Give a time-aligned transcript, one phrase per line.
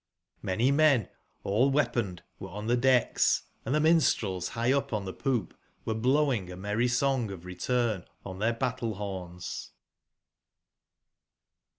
[0.43, 1.09] )VIany men
[1.43, 5.93] all/weapon ed were on the decks, and the minstrels high up on the poop were
[5.93, 9.69] blowing a merry song of return on their ba ttle/horns.